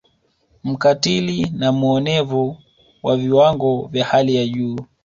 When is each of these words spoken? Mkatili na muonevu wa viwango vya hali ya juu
Mkatili 0.63 1.49
na 1.49 1.71
muonevu 1.71 2.57
wa 3.03 3.17
viwango 3.17 3.87
vya 3.87 4.05
hali 4.05 4.35
ya 4.35 4.47
juu 4.47 4.79